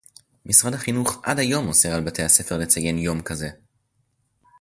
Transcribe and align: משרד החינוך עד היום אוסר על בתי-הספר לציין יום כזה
משרד 0.45 0.73
החינוך 0.73 1.21
עד 1.23 1.39
היום 1.39 1.67
אוסר 1.67 1.89
על 1.93 2.03
בתי-הספר 2.05 2.57
לציין 2.57 2.97
יום 2.97 3.21
כזה 3.21 3.49